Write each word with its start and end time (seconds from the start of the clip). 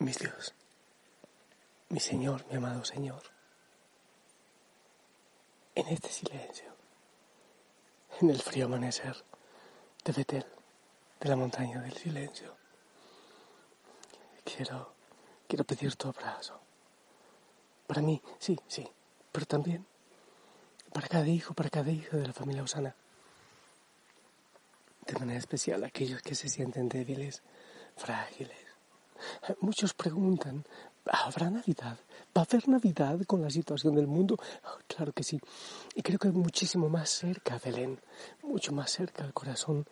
Mis 0.00 0.18
Dios, 0.18 0.54
mi 1.90 2.00
Señor, 2.00 2.46
mi 2.48 2.56
amado 2.56 2.86
Señor, 2.86 3.22
en 5.74 5.86
este 5.88 6.08
silencio, 6.08 6.74
en 8.22 8.30
el 8.30 8.40
frío 8.40 8.64
amanecer 8.64 9.14
de 10.02 10.12
Betel, 10.12 10.46
de 11.20 11.28
la 11.28 11.36
montaña 11.36 11.82
del 11.82 11.92
silencio, 11.92 12.56
quiero, 14.42 14.94
quiero 15.46 15.64
pedir 15.64 15.94
tu 15.96 16.08
abrazo. 16.08 16.58
Para 17.86 18.00
mí, 18.00 18.22
sí, 18.38 18.58
sí, 18.68 18.88
pero 19.30 19.44
también 19.44 19.86
para 20.94 21.08
cada 21.08 21.28
hijo, 21.28 21.52
para 21.52 21.68
cada 21.68 21.90
hija 21.90 22.16
de 22.16 22.26
la 22.26 22.32
familia 22.32 22.62
Osana. 22.62 22.96
De 25.06 25.18
manera 25.18 25.38
especial 25.38 25.84
aquellos 25.84 26.22
que 26.22 26.34
se 26.34 26.48
sienten 26.48 26.88
débiles, 26.88 27.42
frágiles, 27.96 28.59
Muchos 29.60 29.94
preguntan, 29.94 30.64
¿habrá 31.04 31.50
Navidad? 31.50 31.98
¿Va 32.36 32.42
a 32.42 32.44
haber 32.44 32.68
Navidad 32.68 33.20
con 33.26 33.42
la 33.42 33.50
situación 33.50 33.94
del 33.94 34.06
mundo? 34.06 34.36
Oh, 34.64 34.78
claro 34.86 35.12
que 35.12 35.22
sí. 35.22 35.40
Y 35.94 36.02
creo 36.02 36.18
que 36.18 36.30
muchísimo 36.30 36.88
más 36.88 37.10
cerca, 37.10 37.58
Belén, 37.62 38.00
mucho 38.42 38.72
más 38.72 38.90
cerca 38.90 39.24
al 39.24 39.32
corazón 39.32 39.86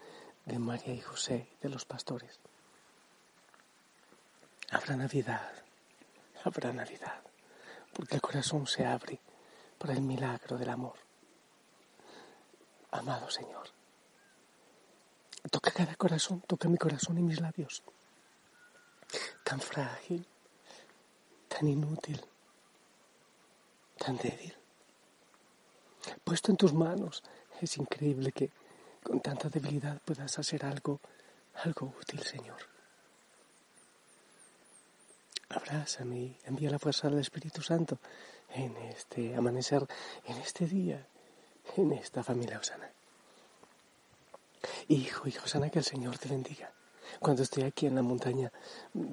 de 0.45 0.59
María 0.59 0.95
y 0.95 1.01
José, 1.01 1.49
de 1.61 1.69
los 1.69 1.85
pastores. 1.85 2.41
Habrá 4.71 4.97
Navidad, 4.97 5.53
habrá 6.45 6.73
Navidad, 6.73 7.23
porque 7.93 8.17
el 8.17 8.21
corazón 8.21 8.67
se 8.67 8.85
abre 8.85 9.21
para 9.79 9.95
el 9.95 10.03
milagro 10.03 10.59
del 10.59 10.71
amor. 10.71 10.97
Amado 12.91 13.31
Señor, 13.31 13.69
toca 15.51 15.71
cada 15.71 15.95
corazón, 15.95 16.43
toca 16.47 16.69
mi 16.69 16.79
corazón 16.79 17.19
y 17.19 17.23
mis 17.23 17.41
labios 17.41 17.83
tan 19.49 19.61
frágil, 19.61 20.27
tan 21.49 21.67
inútil, 21.67 22.21
tan 23.97 24.15
débil. 24.19 24.55
Puesto 26.23 26.51
en 26.51 26.59
tus 26.59 26.75
manos, 26.75 27.23
es 27.59 27.79
increíble 27.79 28.33
que 28.33 28.51
con 29.03 29.21
tanta 29.21 29.49
debilidad 29.49 30.03
puedas 30.05 30.39
hacer 30.39 30.67
algo, 30.67 31.01
algo 31.65 31.95
útil, 31.99 32.23
Señor. 32.25 32.61
Abrázame 35.49 36.17
y 36.17 36.37
envía 36.45 36.71
la 36.71 36.79
fuerza 36.79 37.09
del 37.09 37.21
Espíritu 37.21 37.63
Santo 37.63 37.99
en 38.51 38.77
este 38.77 39.35
amanecer, 39.35 39.87
en 40.27 40.37
este 40.37 40.67
día, 40.67 41.07
en 41.75 41.93
esta 41.93 42.23
familia 42.23 42.59
Osana. 42.59 42.91
Hijo, 44.89 45.27
hijo 45.27 45.45
Osana, 45.47 45.71
que 45.71 45.79
el 45.79 45.87
Señor 45.87 46.19
te 46.19 46.29
bendiga 46.29 46.71
cuando 47.21 47.43
estoy 47.43 47.65
aquí 47.65 47.87
en 47.87 47.95
la 47.95 48.03
montaña, 48.03 48.53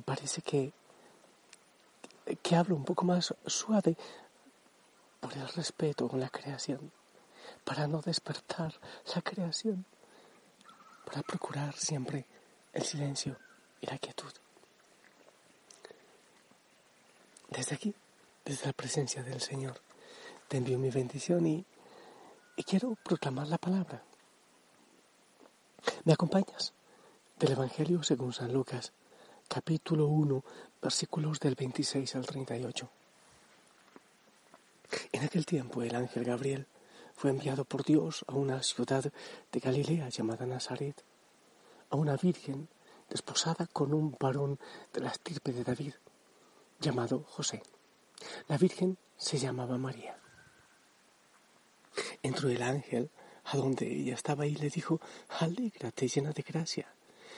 parece 0.04 0.42
que, 0.42 0.74
que 2.42 2.56
hablo 2.56 2.76
un 2.76 2.86
poco 2.86 3.06
más 3.06 3.34
suave 3.46 3.98
por 5.20 5.34
el 5.34 5.48
respeto 5.50 6.08
con 6.08 6.20
la 6.20 6.30
creación, 6.30 6.92
para 7.64 7.88
no 7.88 8.02
despertar 8.02 8.74
la 9.14 9.22
creación, 9.22 9.86
para 11.06 11.22
procurar 11.22 11.76
siempre 11.76 12.26
el 12.74 12.84
silencio 12.84 13.38
y 13.82 13.88
la 13.88 13.98
quietud. 13.98 14.32
Desde 17.50 17.76
aquí, 17.76 17.96
desde 18.44 18.68
la 18.68 18.74
presencia 18.74 19.24
del 19.24 19.42
Señor, 19.42 19.82
te 20.48 20.58
envío 20.58 20.78
mi 20.78 20.90
bendición 20.90 21.46
y, 21.48 21.66
y 22.56 22.64
quiero 22.64 22.96
proclamar 23.04 23.48
la 23.48 23.58
palabra. 23.58 24.04
¿Me 26.04 26.14
acompañas? 26.14 26.74
Del 27.40 27.52
Evangelio 27.52 28.02
según 28.02 28.32
San 28.32 28.54
Lucas, 28.54 28.94
capítulo 29.50 30.08
1, 30.08 30.42
versículos 30.82 31.42
del 31.42 31.56
26 31.56 32.16
al 32.16 32.26
38. 32.26 32.90
En 35.12 35.24
aquel 35.24 35.46
tiempo 35.46 35.84
el 35.84 35.96
ángel 35.96 36.24
Gabriel 36.24 36.66
fue 37.14 37.32
enviado 37.32 37.66
por 37.66 37.84
Dios 37.84 38.24
a 38.28 38.36
una 38.36 38.64
ciudad 38.64 39.12
de 39.52 39.60
Galilea 39.60 40.08
llamada 40.08 40.46
Nazaret, 40.46 41.04
a 41.90 41.98
una 41.98 42.16
virgen 42.16 42.70
desposada 43.10 43.68
con 43.68 43.94
un 43.94 44.16
varón 44.18 44.58
de 44.94 45.02
la 45.02 45.10
estirpe 45.10 45.52
de 45.52 45.66
David, 45.66 45.94
llamado 46.80 47.26
José. 47.28 47.62
La 48.48 48.58
virgen 48.58 48.98
se 49.18 49.40
llamaba 49.40 49.78
María. 49.78 50.18
Entró 52.24 52.48
el 52.48 52.62
ángel 52.62 53.10
a 53.44 53.58
donde 53.58 53.92
ella 53.92 54.14
estaba 54.14 54.46
y 54.48 54.56
le 54.56 54.70
dijo, 54.70 55.02
Alégrate 55.40 56.08
llena 56.08 56.32
de 56.32 56.42
gracia 56.42 56.96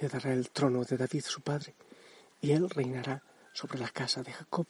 le 0.00 0.08
dará 0.08 0.32
el 0.32 0.50
trono 0.50 0.84
de 0.84 0.96
David 0.96 1.24
su 1.24 1.40
padre, 1.40 1.74
y 2.40 2.52
él 2.52 2.68
reinará 2.70 3.22
sobre 3.52 3.78
la 3.78 3.88
casa 3.88 4.22
de 4.22 4.32
Jacob 4.32 4.66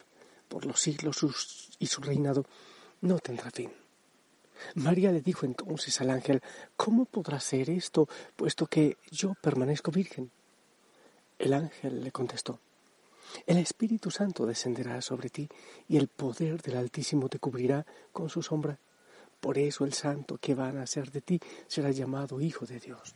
por 0.47 0.65
los 0.65 0.81
siglos 0.81 1.75
y 1.77 1.85
su 1.87 2.01
reinado 2.01 2.45
no 3.01 3.19
tendrá 3.19 3.51
fin. 3.51 3.71
María 4.75 5.11
le 5.11 5.21
dijo 5.21 5.45
entonces 5.45 6.01
al 6.01 6.09
ángel, 6.09 6.41
¿cómo 6.75 7.05
podrá 7.05 7.39
ser 7.39 7.69
esto, 7.69 8.09
puesto 8.35 8.67
que 8.67 8.97
yo 9.09 9.35
permanezco 9.41 9.91
virgen? 9.91 10.31
El 11.37 11.53
ángel 11.53 12.03
le 12.03 12.11
contestó, 12.11 12.59
el 13.45 13.57
Espíritu 13.57 14.11
Santo 14.11 14.45
descenderá 14.45 15.01
sobre 15.01 15.29
ti 15.29 15.47
y 15.87 15.97
el 15.97 16.07
poder 16.07 16.61
del 16.61 16.77
Altísimo 16.77 17.29
te 17.29 17.39
cubrirá 17.39 17.85
con 18.11 18.29
su 18.29 18.41
sombra. 18.41 18.79
Por 19.39 19.57
eso 19.57 19.85
el 19.85 19.93
santo 19.93 20.37
que 20.37 20.55
va 20.55 20.67
a 20.67 20.73
nacer 20.73 21.11
de 21.11 21.21
ti 21.21 21.39
será 21.67 21.91
llamado 21.91 22.41
Hijo 22.41 22.65
de 22.65 22.79
Dios. 22.79 23.15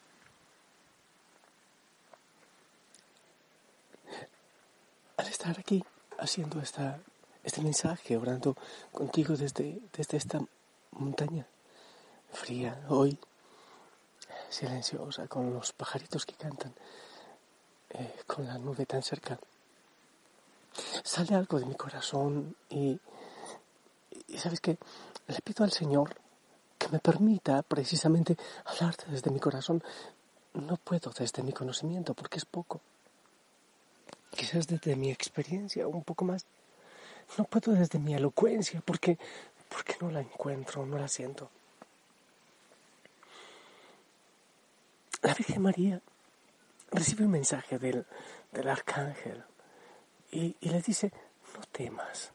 Al 5.21 5.27
estar 5.27 5.59
aquí 5.59 5.83
haciendo 6.17 6.59
esta, 6.59 6.99
este 7.43 7.61
mensaje, 7.61 8.17
orando 8.17 8.57
contigo 8.91 9.35
desde, 9.35 9.79
desde 9.95 10.17
esta 10.17 10.41
montaña 10.93 11.45
fría, 12.33 12.83
hoy 12.89 13.19
silenciosa, 14.49 15.27
con 15.27 15.53
los 15.53 15.73
pajaritos 15.73 16.25
que 16.25 16.33
cantan, 16.33 16.73
eh, 17.91 18.15
con 18.25 18.47
la 18.47 18.57
nube 18.57 18.87
tan 18.87 19.03
cerca. 19.03 19.37
sale 21.03 21.35
algo 21.35 21.59
de 21.59 21.67
mi 21.67 21.75
corazón 21.75 22.55
y, 22.69 22.99
y 24.27 24.37
sabes 24.39 24.59
que 24.59 24.79
le 25.27 25.41
pido 25.41 25.63
al 25.63 25.71
Señor 25.71 26.15
que 26.79 26.87
me 26.87 26.97
permita 26.97 27.61
precisamente 27.61 28.35
hablarte 28.65 29.05
desde 29.11 29.29
mi 29.29 29.39
corazón. 29.39 29.83
No 30.55 30.77
puedo 30.77 31.11
desde 31.11 31.43
mi 31.43 31.53
conocimiento 31.53 32.15
porque 32.15 32.39
es 32.39 32.45
poco. 32.45 32.81
Quizás 34.31 34.67
desde 34.67 34.95
mi 34.95 35.11
experiencia 35.11 35.87
un 35.87 36.03
poco 36.03 36.25
más. 36.25 36.45
No 37.37 37.45
puedo 37.45 37.73
desde 37.73 37.99
mi 37.99 38.13
elocuencia 38.13 38.81
porque, 38.81 39.17
porque 39.69 39.95
no 40.01 40.09
la 40.11 40.21
encuentro, 40.21 40.85
no 40.85 40.97
la 40.97 41.07
siento. 41.07 41.49
La 45.21 45.33
Virgen 45.33 45.61
María 45.61 46.01
recibe 46.89 47.25
un 47.25 47.31
mensaje 47.31 47.77
del, 47.77 48.05
del 48.51 48.67
arcángel 48.67 49.43
y, 50.31 50.55
y 50.59 50.69
le 50.69 50.81
dice, 50.81 51.11
no 51.55 51.61
temas. 51.71 52.31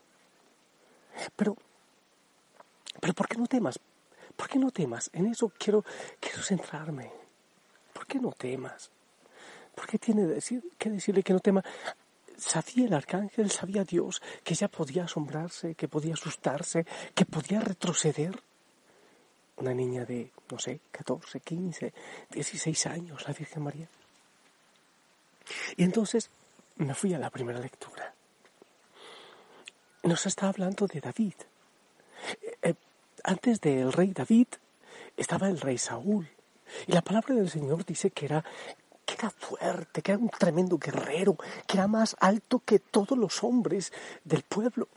Pero, 1.35 1.57
pero 3.01 3.15
¿por 3.15 3.29
qué 3.29 3.37
no 3.37 3.47
temas? 3.47 3.81
¿Por 4.37 4.49
qué 4.49 4.59
no 4.59 4.71
temas? 4.71 5.11
En 5.13 5.27
eso 5.27 5.51
quiero, 5.59 5.85
quiero 6.21 6.43
centrarme. 6.43 7.11
¿Por 7.93 8.07
qué 8.07 8.19
no 8.21 8.33
temas? 8.33 8.91
¿Por 9.77 9.87
qué 9.87 9.99
tiene 9.99 10.27
decir, 10.27 10.65
que 10.79 10.89
decirle 10.89 11.23
que 11.23 11.35
no 11.35 11.41
tema? 11.41 11.63
Sabía 12.39 12.87
el 12.87 12.95
arcángel, 12.95 13.51
sabía 13.51 13.85
Dios 13.85 14.23
que 14.43 14.55
ella 14.55 14.69
podía 14.69 15.05
asombrarse, 15.05 15.75
que 15.75 15.87
podía 15.87 16.15
asustarse, 16.15 16.87
que 17.15 17.27
podía 17.27 17.61
retroceder. 17.61 18.43
Una 19.59 19.75
niña 19.75 20.05
de, 20.05 20.33
no 20.51 20.59
sé, 20.59 20.81
14, 20.91 21.41
15, 21.41 21.93
16 22.31 22.87
años, 22.87 23.27
la 23.29 23.35
Virgen 23.35 23.63
María. 23.63 23.89
Y 25.77 25.85
entonces 25.85 26.31
me 26.77 26.95
fui 26.95 27.13
a 27.13 27.19
la 27.19 27.31
primera 27.31 27.59
lectura. 27.59 28.15
Nos 30.05 30.25
está 30.25 30.49
hablando 30.49 30.87
de 30.87 31.01
David. 31.01 31.35
Eh, 32.63 32.75
antes 33.25 33.61
del 33.61 33.93
rey 33.93 34.13
David 34.13 34.49
estaba 35.17 35.49
el 35.49 35.61
rey 35.61 35.77
Saúl. 35.77 36.29
Y 36.87 36.93
la 36.93 37.03
palabra 37.03 37.35
del 37.35 37.51
Señor 37.51 37.85
dice 37.85 38.11
que 38.11 38.27
era, 38.27 38.45
era 39.19 39.31
fuerte, 39.31 40.03
que 40.03 40.13
era 40.13 40.21
un 40.21 40.29
tremendo 40.29 40.79
guerrero, 40.79 41.37
que 41.67 41.77
era 41.77 41.87
más 41.87 42.17
alto 42.21 42.61
que 42.65 42.79
todos 42.79 43.17
los 43.17 43.43
hombres 43.43 43.93
del 44.25 44.43
pueblo. 44.43 44.89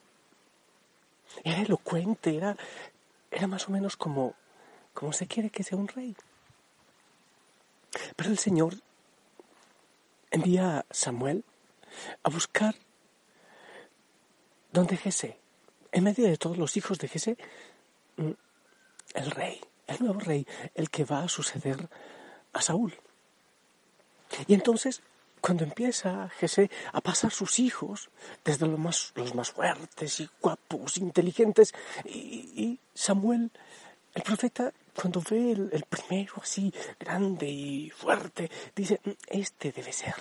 Era 1.44 1.62
elocuente, 1.62 2.36
era, 2.36 2.58
era 3.32 3.48
más 3.48 3.68
o 3.68 3.72
menos 3.72 3.96
como, 3.96 4.36
como 4.94 5.14
se 5.14 5.28
quiere 5.28 5.50
que 5.50 5.64
sea 5.64 5.78
un 5.78 5.88
rey. 5.88 6.16
Pero 8.16 8.30
el 8.30 8.38
Señor 8.38 8.76
envía 10.32 10.80
a 10.80 10.86
Samuel 10.92 11.44
a 12.24 12.30
buscar 12.30 12.76
donde 14.72 14.98
Jesé, 14.98 15.40
en 15.92 16.04
medio 16.04 16.28
de 16.28 16.38
todos 16.38 16.58
los 16.58 16.78
hijos 16.78 17.00
de 17.00 17.08
Jesé, 17.08 17.38
mm, 18.18 18.32
el 19.16 19.32
rey, 19.32 19.60
el 19.88 20.00
nuevo 20.00 20.20
rey, 20.20 20.46
el 20.76 20.90
que 20.90 21.04
va 21.04 21.24
a 21.24 21.30
suceder 21.30 21.90
a 22.54 22.62
Saúl. 22.62 22.94
Y 24.48 24.54
entonces, 24.54 25.02
cuando 25.42 25.64
empieza 25.64 26.30
Jesé 26.38 26.70
a 26.92 27.02
pasar 27.02 27.32
sus 27.32 27.60
hijos, 27.60 28.10
desde 28.44 28.68
los 28.68 28.80
más, 28.80 29.12
los 29.16 29.36
más 29.36 29.52
fuertes 29.52 30.20
y 30.20 30.30
guapos, 30.42 30.98
inteligentes, 30.98 31.74
y, 32.06 32.80
Samuel, 32.94 33.52
el 34.14 34.22
profeta, 34.24 34.74
cuando 34.96 35.22
ve 35.30 35.52
el, 35.52 35.70
el, 35.72 35.84
primero 35.84 36.34
así, 36.42 36.74
grande 37.00 37.48
y 37.48 37.90
fuerte, 37.90 38.50
dice, 38.76 39.00
mm, 39.04 39.10
este 39.28 39.72
debe 39.72 39.94
ser, 39.94 40.16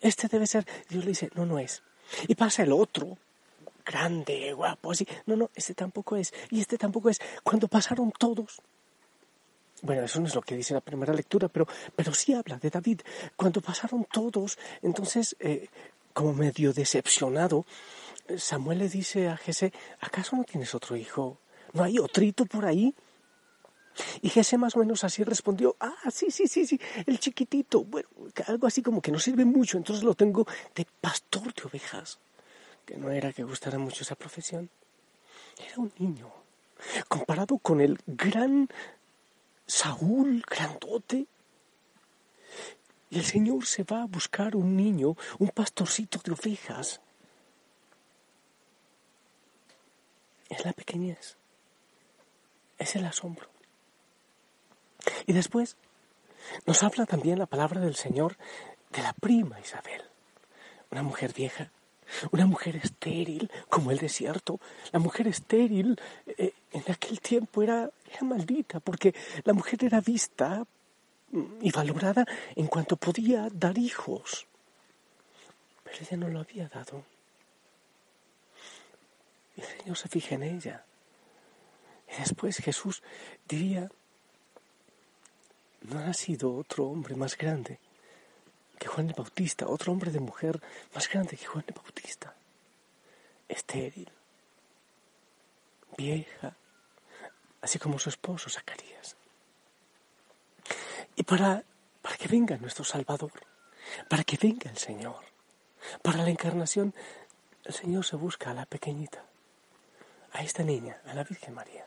este 0.00 0.28
debe 0.28 0.46
ser. 0.46 0.66
Dios 0.88 1.04
le 1.04 1.10
dice, 1.10 1.30
no, 1.34 1.46
no 1.46 1.58
es. 1.58 1.82
Y 2.26 2.34
pasa 2.34 2.62
el 2.62 2.72
otro, 2.72 3.18
grande, 3.84 4.52
guapo, 4.52 4.92
así. 4.92 5.06
No, 5.26 5.36
no, 5.36 5.50
este 5.54 5.74
tampoco 5.74 6.16
es. 6.16 6.32
Y 6.50 6.60
este 6.60 6.78
tampoco 6.78 7.10
es. 7.10 7.20
Cuando 7.42 7.68
pasaron 7.68 8.12
todos. 8.12 8.60
Bueno, 9.82 10.02
eso 10.02 10.20
no 10.20 10.26
es 10.26 10.34
lo 10.34 10.42
que 10.42 10.56
dice 10.56 10.74
la 10.74 10.80
primera 10.80 11.12
lectura, 11.12 11.48
pero, 11.48 11.66
pero 11.94 12.12
sí 12.12 12.34
habla 12.34 12.58
de 12.58 12.70
David. 12.70 13.00
Cuando 13.36 13.60
pasaron 13.60 14.06
todos, 14.10 14.58
entonces, 14.82 15.36
eh, 15.40 15.68
como 16.12 16.32
medio 16.32 16.72
decepcionado, 16.72 17.64
Samuel 18.36 18.78
le 18.78 18.88
dice 18.88 19.28
a 19.28 19.36
Jesse, 19.36 19.72
¿acaso 20.00 20.36
no 20.36 20.44
tienes 20.44 20.74
otro 20.74 20.96
hijo? 20.96 21.38
¿No 21.72 21.84
hay 21.84 21.98
otrito 21.98 22.44
por 22.44 22.66
ahí? 22.66 22.94
Y 24.22 24.28
Jesse 24.28 24.58
más 24.58 24.76
o 24.76 24.80
menos 24.80 25.04
así 25.04 25.24
respondió, 25.24 25.76
ah, 25.80 26.10
sí, 26.12 26.30
sí, 26.30 26.46
sí, 26.46 26.66
sí, 26.66 26.80
el 27.06 27.18
chiquitito, 27.18 27.84
bueno, 27.84 28.08
algo 28.46 28.66
así 28.66 28.82
como 28.82 29.00
que 29.00 29.10
no 29.10 29.18
sirve 29.18 29.44
mucho, 29.44 29.76
entonces 29.76 30.04
lo 30.04 30.14
tengo 30.14 30.46
de 30.74 30.86
pastor 31.00 31.52
de 31.54 31.62
ovejas 31.64 32.20
que 32.88 32.96
no 32.96 33.10
era 33.10 33.34
que 33.34 33.42
gustara 33.42 33.78
mucho 33.78 34.02
esa 34.02 34.14
profesión. 34.14 34.70
Era 35.58 35.74
un 35.76 35.92
niño, 35.98 36.32
comparado 37.06 37.58
con 37.58 37.82
el 37.82 37.98
gran 38.06 38.66
Saúl, 39.68 40.42
grandote. 40.48 41.26
Y 43.10 43.18
el 43.18 43.24
Señor 43.24 43.66
se 43.66 43.84
va 43.84 44.02
a 44.02 44.06
buscar 44.06 44.56
un 44.56 44.76
niño, 44.76 45.16
un 45.38 45.48
pastorcito 45.50 46.18
de 46.24 46.32
ovejas. 46.32 47.00
Es 50.48 50.64
la 50.64 50.72
pequeñez, 50.72 51.36
es 52.78 52.96
el 52.96 53.04
asombro. 53.04 53.48
Y 55.26 55.34
después 55.34 55.76
nos 56.66 56.82
habla 56.82 57.06
también 57.06 57.38
la 57.38 57.46
palabra 57.46 57.80
del 57.80 57.94
Señor 57.94 58.36
de 58.90 59.02
la 59.02 59.12
prima 59.12 59.60
Isabel, 59.60 60.02
una 60.90 61.02
mujer 61.02 61.34
vieja 61.34 61.70
una 62.30 62.46
mujer 62.46 62.76
estéril 62.76 63.50
como 63.68 63.90
el 63.90 63.98
desierto. 63.98 64.60
La 64.92 64.98
mujer 64.98 65.28
estéril 65.28 66.00
eh, 66.26 66.52
en 66.72 66.82
aquel 66.90 67.20
tiempo 67.20 67.62
era, 67.62 67.90
era 68.10 68.22
maldita 68.22 68.80
porque 68.80 69.14
la 69.44 69.52
mujer 69.52 69.84
era 69.84 70.00
vista 70.00 70.66
y 71.60 71.70
valorada 71.70 72.24
en 72.56 72.66
cuanto 72.66 72.96
podía 72.96 73.48
dar 73.52 73.76
hijos. 73.78 74.46
Pero 75.84 75.96
ella 76.00 76.16
no 76.16 76.28
lo 76.28 76.40
había 76.40 76.68
dado. 76.68 77.04
Y 79.56 79.60
el 79.60 79.66
Señor 79.66 79.96
se 79.96 80.08
fija 80.08 80.34
en 80.36 80.42
ella. 80.44 80.84
Y 82.10 82.20
después 82.20 82.56
Jesús 82.58 83.02
diría, 83.46 83.90
no 85.82 85.98
ha 85.98 86.14
sido 86.14 86.54
otro 86.54 86.86
hombre 86.86 87.14
más 87.14 87.36
grande 87.36 87.78
que 88.78 88.88
Juan 88.88 89.08
el 89.08 89.14
Bautista, 89.14 89.66
otro 89.66 89.92
hombre 89.92 90.10
de 90.10 90.20
mujer 90.20 90.60
más 90.94 91.08
grande 91.08 91.36
que 91.36 91.46
Juan 91.46 91.64
el 91.66 91.74
Bautista, 91.74 92.34
estéril, 93.48 94.10
vieja, 95.96 96.56
así 97.60 97.78
como 97.78 97.98
su 97.98 98.08
esposo 98.08 98.48
Zacarías. 98.48 99.16
Y 101.16 101.24
para, 101.24 101.64
para 102.00 102.16
que 102.16 102.28
venga 102.28 102.56
nuestro 102.56 102.84
Salvador, 102.84 103.32
para 104.08 104.24
que 104.24 104.38
venga 104.40 104.70
el 104.70 104.78
Señor, 104.78 105.20
para 106.02 106.22
la 106.22 106.30
encarnación, 106.30 106.94
el 107.64 107.74
Señor 107.74 108.04
se 108.04 108.16
busca 108.16 108.50
a 108.50 108.54
la 108.54 108.66
pequeñita, 108.66 109.24
a 110.32 110.42
esta 110.42 110.62
niña, 110.62 111.00
a 111.06 111.14
la 111.14 111.24
Virgen 111.24 111.54
María. 111.54 111.86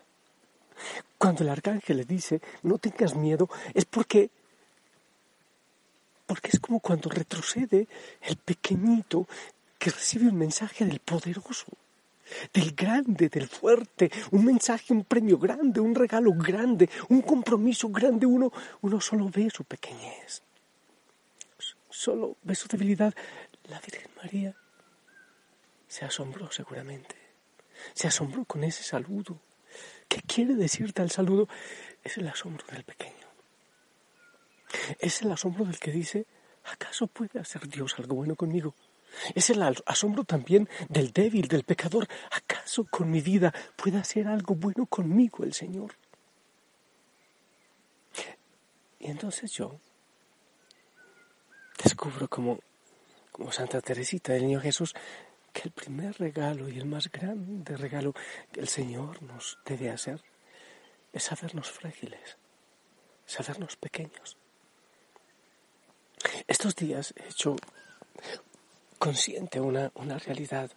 Cuando 1.18 1.44
el 1.44 1.50
arcángel 1.50 1.98
le 1.98 2.06
dice, 2.06 2.42
no 2.64 2.78
tengas 2.78 3.16
miedo, 3.16 3.50
es 3.74 3.86
porque 3.86 4.32
porque 6.32 6.48
es 6.54 6.62
como 6.62 6.80
cuando 6.80 7.10
retrocede 7.10 7.90
el 8.22 8.38
pequeñito 8.38 9.28
que 9.78 9.90
recibe 9.90 10.30
un 10.30 10.38
mensaje 10.38 10.86
del 10.86 11.02
poderoso, 11.02 11.68
del 12.54 12.72
grande, 12.72 13.28
del 13.28 13.50
fuerte, 13.50 14.10
un 14.32 14.46
mensaje, 14.46 14.94
un 14.94 15.04
premio 15.04 15.38
grande, 15.38 15.82
un 15.82 15.94
regalo 15.94 16.32
grande, 16.32 16.90
un 17.10 17.22
compromiso 17.22 17.90
grande. 17.90 18.26
Uno, 18.26 18.50
uno 18.80 19.02
solo 19.02 19.30
ve 19.30 19.50
su 19.50 19.66
pequeñez, 19.66 20.42
solo 21.90 22.38
ve 22.44 22.56
su 22.56 22.70
debilidad. 22.70 23.14
La 23.66 23.82
Virgen 23.82 24.12
María 24.16 24.56
se 25.86 26.06
asombró 26.06 26.50
seguramente, 26.50 27.18
se 27.94 28.08
asombró 28.08 28.46
con 28.46 28.64
ese 28.64 28.84
saludo. 28.84 29.38
¿Qué 30.08 30.22
quiere 30.22 30.56
decir 30.56 30.94
tal 30.94 31.12
saludo? 31.12 31.50
Es 32.06 32.18
el 32.18 32.30
asombro 32.30 32.66
del 32.68 32.86
pequeño. 32.86 33.31
Es 35.00 35.22
el 35.22 35.32
asombro 35.32 35.66
del 35.66 35.80
que 35.80 35.92
dice, 35.92 36.26
¿acaso 36.64 37.08
puede 37.08 37.40
hacer 37.40 37.68
Dios 37.68 37.96
algo 37.98 38.16
bueno 38.16 38.36
conmigo? 38.36 38.76
Es 39.36 39.50
el 39.50 39.62
asombro 39.86 40.24
también 40.24 40.70
del 40.90 41.12
débil, 41.12 41.48
del 41.48 41.64
pecador. 41.64 42.08
¿Acaso 42.32 42.86
con 42.86 43.12
mi 43.12 43.22
vida 43.22 43.54
puede 43.76 43.98
hacer 43.98 44.28
algo 44.28 44.56
bueno 44.56 44.86
conmigo 44.86 45.44
el 45.44 45.54
Señor? 45.54 45.96
Y 49.00 49.08
entonces 49.08 49.52
yo 49.52 49.80
descubro 51.84 52.28
como, 52.28 52.60
como 53.32 53.52
Santa 53.52 53.82
Teresita 53.82 54.34
del 54.34 54.44
Niño 54.46 54.62
Jesús 54.62 54.94
que 55.52 55.64
el 55.64 55.72
primer 55.72 56.18
regalo 56.18 56.70
y 56.70 56.78
el 56.78 56.86
más 56.86 57.12
grande 57.12 57.76
regalo 57.76 58.14
que 58.52 58.62
el 58.62 58.68
Señor 58.68 59.22
nos 59.24 59.58
debe 59.66 59.90
hacer 59.90 60.24
es 61.12 61.24
sabernos 61.24 61.70
frágiles, 61.70 62.38
sabernos 63.26 63.76
pequeños. 63.76 64.38
Estos 66.48 66.76
días 66.76 67.14
he 67.18 67.30
hecho 67.30 67.56
consciente 68.98 69.60
una, 69.60 69.92
una 69.96 70.18
realidad 70.20 70.72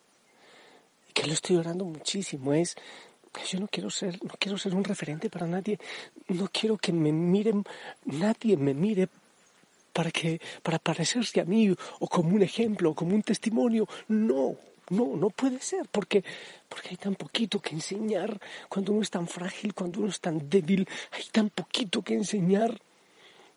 que 1.12 1.26
lo 1.26 1.32
estoy 1.32 1.56
orando 1.56 1.84
muchísimo, 1.84 2.54
es 2.54 2.76
yo 3.42 3.60
no 3.60 3.68
quiero 3.68 3.90
ser, 3.90 4.22
no 4.24 4.34
quiero 4.38 4.56
ser 4.58 4.74
un 4.74 4.84
referente 4.84 5.28
para 5.28 5.46
nadie, 5.46 5.78
no 6.28 6.48
quiero 6.52 6.78
que 6.78 6.92
me 6.92 7.12
miren, 7.12 7.64
nadie 8.04 8.56
me 8.56 8.74
mire 8.74 9.08
para 9.92 10.10
que, 10.10 10.40
para 10.62 10.78
parecerse 10.78 11.40
a 11.40 11.44
mí, 11.44 11.74
o 12.00 12.08
como 12.08 12.34
un 12.34 12.42
ejemplo, 12.42 12.90
o 12.90 12.94
como 12.94 13.14
un 13.14 13.22
testimonio. 13.22 13.88
No, 14.08 14.56
no, 14.90 15.16
no 15.16 15.30
puede 15.30 15.60
ser, 15.60 15.86
porque, 15.90 16.24
porque 16.68 16.90
hay 16.90 16.96
tan 16.96 17.14
poquito 17.14 17.60
que 17.60 17.74
enseñar 17.74 18.40
cuando 18.68 18.92
uno 18.92 19.02
es 19.02 19.10
tan 19.10 19.26
frágil, 19.28 19.74
cuando 19.74 20.00
uno 20.00 20.08
es 20.08 20.20
tan 20.20 20.48
débil, 20.48 20.88
hay 21.12 21.24
tan 21.30 21.50
poquito 21.50 22.02
que 22.02 22.14
enseñar 22.14 22.80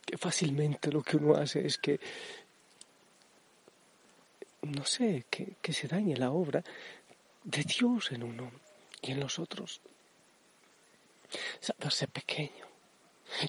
que 0.07 0.17
fácilmente 0.17 0.89
lo 0.89 1.03
que 1.03 1.17
uno 1.17 1.35
hace 1.35 1.67
es 1.67 1.77
que, 1.77 1.99
no 4.61 4.85
sé, 4.85 5.25
que, 5.29 5.57
que 5.61 5.73
se 5.73 5.89
dañe 5.89 6.15
la 6.15 6.31
obra 6.31 6.63
de 7.43 7.63
Dios 7.63 8.13
en 8.13 8.23
uno 8.23 8.49
y 9.01 9.11
en 9.11 9.19
los 9.19 9.37
otros. 9.37 9.81
Saberse 11.59 12.07
pequeño. 12.07 12.65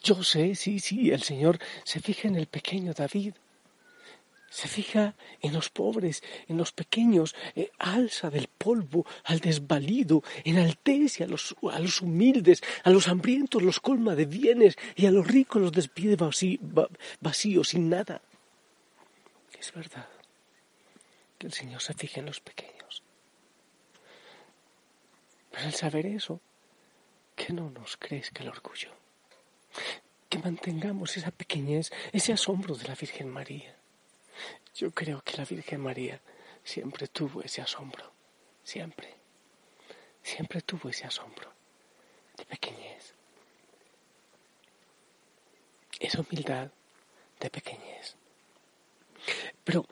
Yo 0.02 0.24
sé, 0.24 0.56
sí, 0.56 0.80
sí, 0.80 1.12
el 1.12 1.22
Señor 1.22 1.60
se 1.84 2.00
fija 2.00 2.26
en 2.26 2.34
el 2.34 2.48
pequeño 2.48 2.92
David. 2.92 3.34
Se 4.50 4.66
fija 4.66 5.14
en 5.40 5.52
los 5.52 5.68
pobres, 5.68 6.22
en 6.48 6.56
los 6.56 6.72
pequeños, 6.72 7.34
eh, 7.54 7.70
alza 7.78 8.30
del 8.30 8.48
polvo 8.48 9.04
al 9.24 9.40
desvalido, 9.40 10.22
enaltece 10.44 11.24
a 11.24 11.26
los, 11.26 11.54
a 11.70 11.78
los 11.78 12.00
humildes, 12.00 12.62
a 12.82 12.90
los 12.90 13.08
hambrientos 13.08 13.62
los 13.62 13.80
colma 13.80 14.14
de 14.14 14.24
bienes 14.24 14.76
y 14.96 15.06
a 15.06 15.10
los 15.10 15.26
ricos 15.26 15.60
los 15.60 15.72
despide 15.72 16.16
vacíos, 17.20 17.68
sin 17.68 17.90
nada. 17.90 18.22
Es 19.58 19.72
verdad 19.72 20.08
que 21.38 21.46
el 21.46 21.52
Señor 21.52 21.82
se 21.82 21.94
fija 21.94 22.20
en 22.20 22.26
los 22.26 22.40
pequeños. 22.40 23.02
Pero 25.50 25.64
al 25.64 25.74
saber 25.74 26.06
eso, 26.06 26.40
que 27.36 27.52
no 27.52 27.70
nos 27.70 27.96
crezca 27.96 28.42
el 28.42 28.48
orgullo. 28.48 28.90
Que 30.28 30.38
mantengamos 30.38 31.16
esa 31.16 31.30
pequeñez, 31.30 31.90
ese 32.12 32.32
asombro 32.32 32.74
de 32.74 32.88
la 32.88 32.94
Virgen 32.94 33.30
María. 33.30 33.77
Yo 34.78 34.92
creo 34.92 35.20
que 35.22 35.36
la 35.36 35.44
Virgen 35.44 35.80
María 35.80 36.20
siempre 36.62 37.08
tuvo 37.08 37.42
ese 37.42 37.60
asombro, 37.60 38.12
siempre, 38.62 39.12
siempre 40.22 40.60
tuvo 40.60 40.88
ese 40.88 41.04
asombro 41.04 41.52
de 42.36 42.44
pequeñez. 42.44 43.12
Esa 45.98 46.20
humildad 46.20 46.70
de 47.40 47.50
pequeñez. 47.50 48.14
Pero, 49.64 49.84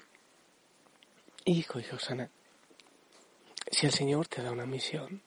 hijo 1.45 1.81
y 1.81 1.83
Josana, 1.83 2.31
si 3.73 3.87
el 3.87 3.93
Señor 3.93 4.29
te 4.29 4.41
da 4.41 4.53
una 4.53 4.67
misión, 4.67 5.21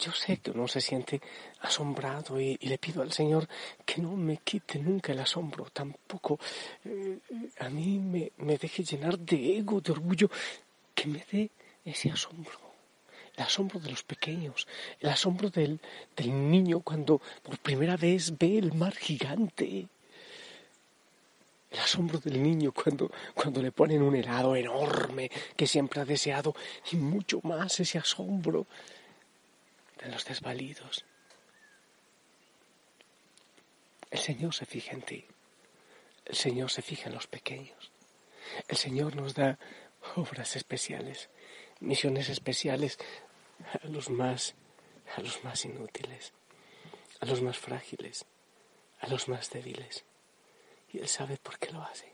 yo 0.00 0.12
sé 0.12 0.38
que 0.38 0.50
uno 0.50 0.66
se 0.66 0.80
siente 0.80 1.20
asombrado 1.60 2.40
y, 2.40 2.56
le 2.56 2.78
pido 2.78 3.02
al 3.02 3.12
Señor 3.12 3.46
que 3.84 4.00
no 4.00 4.16
me 4.16 4.38
quite 4.38 4.78
nunca 4.78 5.12
el 5.12 5.20
asombro, 5.20 5.66
tampoco 5.72 6.38
eh, 6.84 7.18
a 7.58 7.68
mí 7.68 7.98
me, 7.98 8.58
deje 8.58 8.82
llenar 8.82 9.18
de 9.18 9.58
ego, 9.58 9.80
de 9.80 9.92
orgullo, 9.92 10.30
que 10.94 11.06
me 11.06 11.24
dé 11.30 11.50
ese 11.84 12.10
asombro, 12.10 12.58
el 13.36 13.42
asombro 13.44 13.78
de 13.78 13.90
los 13.90 14.02
pequeños, 14.02 14.66
el 15.00 15.10
asombro 15.10 15.50
del, 15.50 15.78
del 16.16 16.50
niño 16.50 16.80
cuando 16.80 17.20
por 17.42 17.58
primera 17.58 17.96
vez 17.96 18.36
ve 18.36 18.58
el 18.58 18.72
mar 18.72 18.94
gigante. 18.94 19.86
El 21.70 21.78
asombro 21.78 22.18
del 22.18 22.42
niño 22.42 22.72
cuando, 22.72 23.12
cuando 23.32 23.62
le 23.62 23.70
ponen 23.70 24.02
un 24.02 24.16
helado 24.16 24.56
enorme 24.56 25.30
que 25.54 25.68
siempre 25.68 26.00
ha 26.00 26.04
deseado 26.04 26.52
y 26.90 26.96
mucho 26.96 27.38
más 27.44 27.78
ese 27.78 27.96
asombro 27.96 28.66
de 30.02 30.08
los 30.08 30.24
desvalidos. 30.24 31.04
El 34.10 34.18
Señor 34.18 34.54
se 34.54 34.66
fija 34.66 34.92
en 34.92 35.02
ti. 35.02 35.24
El 36.24 36.36
Señor 36.36 36.70
se 36.70 36.82
fija 36.82 37.08
en 37.08 37.14
los 37.14 37.26
pequeños. 37.26 37.92
El 38.68 38.76
Señor 38.76 39.14
nos 39.14 39.34
da 39.34 39.58
obras 40.16 40.56
especiales, 40.56 41.28
misiones 41.80 42.28
especiales 42.28 42.98
a 43.82 43.86
los 43.86 44.10
más, 44.10 44.54
a 45.16 45.20
los 45.20 45.44
más 45.44 45.64
inútiles, 45.64 46.32
a 47.20 47.26
los 47.26 47.42
más 47.42 47.58
frágiles, 47.58 48.24
a 49.00 49.08
los 49.08 49.28
más 49.28 49.50
débiles. 49.50 50.04
Y 50.92 50.98
Él 50.98 51.08
sabe 51.08 51.36
por 51.36 51.58
qué 51.58 51.70
lo 51.70 51.82
hace. 51.82 52.12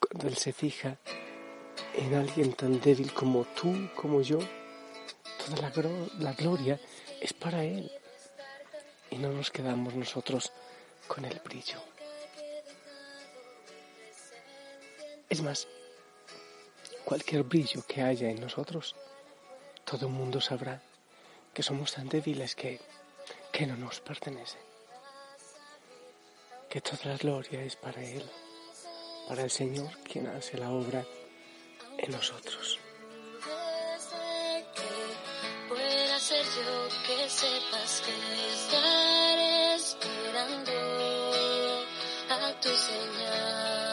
Cuando 0.00 0.28
Él 0.28 0.36
se 0.36 0.52
fija 0.52 0.98
en 1.94 2.14
alguien 2.14 2.52
tan 2.54 2.80
débil 2.80 3.12
como 3.12 3.44
tú, 3.44 3.90
como 3.94 4.22
yo, 4.22 4.38
toda 5.48 5.70
la, 6.18 6.32
gloria 6.32 6.78
es 7.20 7.32
para 7.32 7.64
Él 7.64 7.90
y 9.10 9.16
no 9.16 9.30
nos 9.32 9.50
quedamos 9.50 9.94
nosotros 9.94 10.52
con 11.06 11.24
el 11.24 11.40
brillo. 11.40 11.80
Es 15.28 15.40
más, 15.42 15.66
cualquier 17.04 17.42
brillo 17.44 17.82
que 17.86 18.02
haya 18.02 18.28
en 18.28 18.40
nosotros, 18.40 18.94
todo 19.84 20.06
el 20.06 20.12
mundo 20.12 20.40
sabrá 20.40 20.82
que 21.54 21.62
somos 21.62 21.92
tan 21.92 22.08
débiles 22.08 22.54
que, 22.54 22.80
que 23.52 23.66
no 23.66 23.76
nos 23.76 24.00
pertenece. 24.00 24.58
Que 26.68 26.80
toda 26.82 27.06
la 27.06 27.16
gloria 27.16 27.62
es 27.62 27.76
para 27.76 28.02
Él, 28.04 28.24
para 29.26 29.44
el 29.44 29.50
Señor 29.50 29.90
quien 30.04 30.26
hace 30.26 30.58
la 30.58 30.70
obra 30.70 31.04
en 31.98 32.10
nosotros. 32.12 32.78
Yo 36.56 36.88
que 37.06 37.28
sepas 37.28 38.02
que 38.04 38.14
estaré 38.54 39.74
esperando 39.74 40.72
a 42.30 42.60
tu 42.60 42.68
señal. 42.68 43.87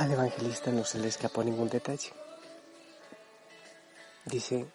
Al 0.00 0.10
evangelista 0.12 0.72
no 0.72 0.82
se 0.82 0.98
le 0.98 1.08
escapó 1.08 1.44
ningún 1.44 1.68
detalle. 1.68 2.10
Dice 4.24 4.66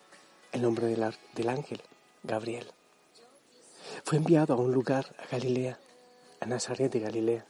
el 0.51 0.61
nombre 0.61 0.85
del, 0.85 1.49
ángel, 1.49 1.81
Gabriel. 2.21 2.71
Fue 4.03 4.19
enviado 4.19 4.53
a 4.53 4.57
un 4.57 4.71
lugar, 4.71 5.15
a 5.17 5.25
Galilea, 5.25 5.79
a 6.41 6.45
Nazaret 6.45 6.91
de 6.91 6.99
Galilea, 6.99 7.43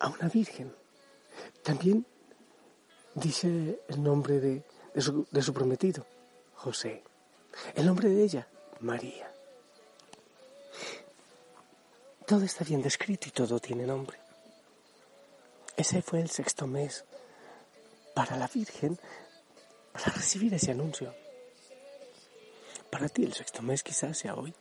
a 0.00 0.08
una 0.08 0.28
virgen. 0.28 0.74
También 1.62 2.04
dice 3.14 3.82
el 3.86 4.02
nombre 4.02 4.40
de, 4.40 4.64
su, 5.00 5.28
de 5.30 5.42
su 5.42 5.54
prometido, 5.54 6.04
José. 6.54 7.04
El 7.76 7.86
nombre 7.86 8.08
de 8.08 8.24
ella, 8.24 8.48
María. 8.80 9.32
Todo 12.26 12.42
está 12.42 12.64
bien 12.64 12.82
descrito 12.82 13.28
y 13.28 13.30
todo 13.30 13.60
tiene 13.60 13.86
nombre. 13.86 14.19
Ese 15.76 16.02
fue 16.02 16.20
el 16.20 16.30
sexto 16.30 16.66
mes 16.66 17.04
para 18.14 18.36
la 18.36 18.48
Virgen 18.48 18.98
para 19.92 20.06
recibir 20.12 20.52
ese 20.54 20.70
anuncio. 20.70 21.14
Para 22.90 23.08
ti 23.08 23.24
el 23.24 23.32
sexto 23.32 23.62
mes 23.62 23.82
quizás 23.82 24.18
sea 24.18 24.34
hoy, 24.34 24.54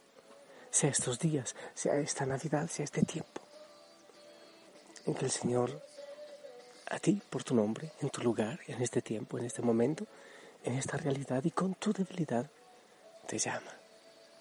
sea 0.71 0.89
estos 0.89 1.19
días, 1.19 1.55
sea 1.73 1.95
esta 1.95 2.25
Navidad, 2.25 2.67
sea 2.67 2.85
este 2.85 3.03
tiempo 3.03 3.41
en 5.05 5.15
que 5.15 5.25
el 5.25 5.31
Señor 5.31 5.81
a 6.89 6.99
ti 6.99 7.21
por 7.29 7.43
tu 7.43 7.55
nombre, 7.55 7.91
en 8.01 8.09
tu 8.09 8.21
lugar, 8.21 8.59
en 8.67 8.81
este 8.81 9.01
tiempo, 9.01 9.37
en 9.37 9.45
este 9.45 9.61
momento, 9.61 10.05
en 10.63 10.73
esta 10.73 10.97
realidad 10.97 11.43
y 11.43 11.51
con 11.51 11.75
tu 11.75 11.93
debilidad, 11.93 12.49
te 13.27 13.37
llama, 13.37 13.71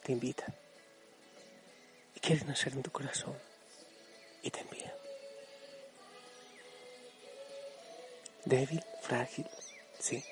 te 0.02 0.12
invita 0.12 0.46
y 2.14 2.20
quiere 2.20 2.44
nacer 2.44 2.72
en 2.72 2.82
tu 2.82 2.90
corazón 2.90 3.37
y 4.42 4.50
te 4.50 4.60
envía. 4.60 4.77
Débil, 8.48 8.82
frágil, 9.02 9.46
sí, 10.00 10.24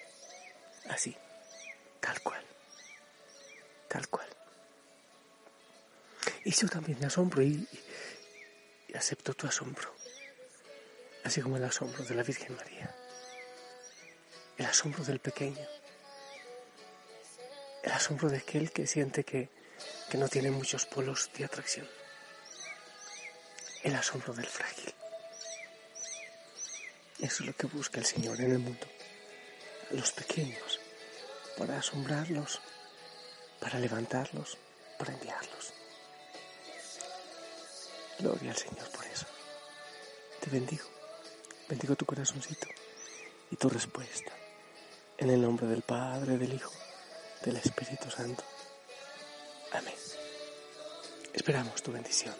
así, 0.88 1.14
tal 2.00 2.18
cual, 2.22 2.42
tal 3.88 4.08
cual. 4.08 4.26
Y 6.42 6.50
yo 6.50 6.66
también 6.66 6.98
me 6.98 7.08
asombro 7.08 7.42
y, 7.42 7.68
acepto 8.94 9.34
tu 9.34 9.46
asombro, 9.46 9.94
así 11.24 11.42
como 11.42 11.58
el 11.58 11.64
asombro 11.64 12.04
de 12.04 12.14
la 12.14 12.22
Virgen 12.22 12.56
María, 12.56 12.96
el 14.56 14.64
asombro 14.64 15.04
del 15.04 15.18
pequeño, 15.18 15.68
el 17.82 17.92
asombro 17.92 18.30
de 18.30 18.38
aquel 18.38 18.72
que 18.72 18.86
siente 18.86 19.24
que, 19.24 19.50
que 20.10 20.16
no 20.16 20.30
tiene 20.30 20.50
muchos 20.50 20.86
polos 20.86 21.30
de 21.36 21.44
atracción, 21.44 21.86
el 23.82 23.94
asombro 23.94 24.32
del 24.32 24.46
frágil. 24.46 24.94
Eso 27.18 27.42
es 27.42 27.46
lo 27.46 27.56
que 27.56 27.66
busca 27.66 27.98
el 27.98 28.06
Señor 28.06 28.38
en 28.40 28.52
el 28.52 28.58
mundo, 28.58 28.86
los 29.90 30.12
pequeños, 30.12 30.80
para 31.56 31.78
asombrarlos, 31.78 32.60
para 33.58 33.78
levantarlos, 33.78 34.58
para 34.98 35.14
enviarlos. 35.14 35.72
Gloria 38.18 38.50
al 38.50 38.56
Señor 38.56 38.90
por 38.90 39.06
eso. 39.06 39.26
Te 40.40 40.50
bendigo, 40.50 40.84
bendigo 41.68 41.96
tu 41.96 42.04
corazoncito 42.04 42.68
y 43.50 43.56
tu 43.56 43.68
respuesta. 43.70 44.32
En 45.16 45.30
el 45.30 45.40
nombre 45.40 45.66
del 45.66 45.82
Padre, 45.82 46.36
del 46.36 46.52
Hijo, 46.52 46.72
del 47.42 47.56
Espíritu 47.56 48.10
Santo. 48.10 48.44
Amén. 49.72 49.94
Esperamos 51.32 51.82
tu 51.82 51.92
bendición. 51.92 52.34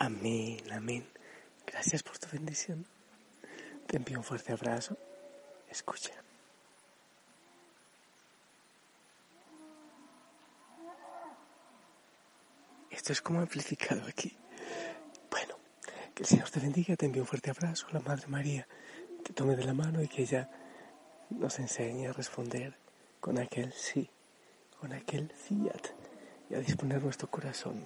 Amén, 0.00 0.62
amén. 0.70 1.04
Gracias 1.66 2.04
por 2.04 2.16
tu 2.18 2.28
bendición. 2.30 2.86
Te 3.88 3.96
envío 3.96 4.18
un 4.18 4.24
fuerte 4.24 4.52
abrazo. 4.52 4.96
Escucha. 5.68 6.12
Esto 12.90 13.12
es 13.12 13.20
como 13.20 13.40
amplificado 13.40 14.02
aquí. 14.06 14.36
Bueno, 15.32 15.56
que 16.14 16.22
el 16.22 16.28
Señor 16.28 16.48
te 16.48 16.60
bendiga, 16.60 16.94
te 16.94 17.06
envío 17.06 17.22
un 17.22 17.28
fuerte 17.28 17.50
abrazo. 17.50 17.88
La 17.90 17.98
Madre 17.98 18.28
María 18.28 18.68
te 19.24 19.32
tome 19.32 19.56
de 19.56 19.64
la 19.64 19.74
mano 19.74 20.00
y 20.00 20.06
que 20.06 20.22
ella 20.22 20.48
nos 21.30 21.58
enseñe 21.58 22.06
a 22.06 22.12
responder 22.12 22.76
con 23.18 23.36
aquel 23.36 23.72
sí, 23.72 24.08
con 24.80 24.92
aquel 24.92 25.32
fiat 25.32 25.88
y 26.50 26.54
a 26.54 26.60
disponer 26.60 27.02
nuestro 27.02 27.28
corazón 27.28 27.82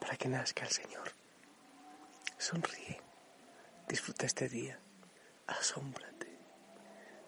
para 0.00 0.16
que 0.16 0.28
nazca 0.28 0.64
el 0.64 0.72
Señor. 0.72 1.15
Sonríe, 2.48 3.00
disfruta 3.88 4.24
este 4.24 4.48
día, 4.48 4.78
asómbrate, 5.48 6.38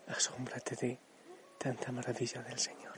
asómbrate 0.07 0.77
de 0.77 1.01
tanta 1.59 1.91
maravilla 1.91 2.41
del 2.45 2.61
Señor. 2.61 2.98